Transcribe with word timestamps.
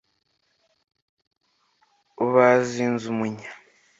bazinze 2.33 3.05
umunya 3.13 3.49